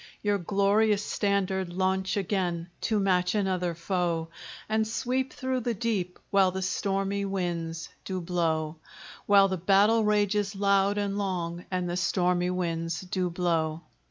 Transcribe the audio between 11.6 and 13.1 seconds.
And the stormy winds